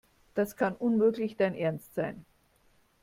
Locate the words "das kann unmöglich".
0.33-1.37